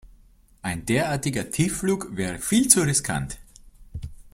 [0.63, 3.37] Ein derartiger Tiefflug wäre viel zu riskant.